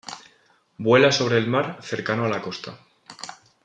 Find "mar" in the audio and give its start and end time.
1.47-1.77